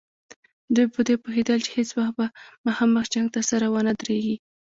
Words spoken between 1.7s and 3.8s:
هېڅ وخت به مخامخ جنګ ته سره